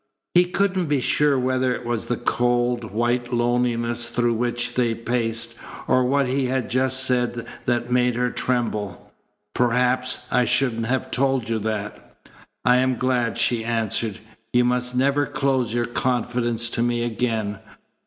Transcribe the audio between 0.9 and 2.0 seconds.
sure whether it